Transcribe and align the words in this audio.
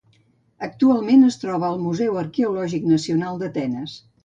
Actualment 0.67 1.25
es 1.27 1.37
troba 1.43 1.69
al 1.69 1.77
Museu 1.83 2.19
Arqueològic 2.23 2.91
Nacional 2.95 3.41
d'Atenes. 3.45 3.97